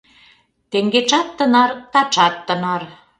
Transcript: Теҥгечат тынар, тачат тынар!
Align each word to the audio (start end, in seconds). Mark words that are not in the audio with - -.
Теҥгечат 0.71 1.27
тынар, 1.37 1.71
тачат 1.91 2.35
тынар! 2.47 2.81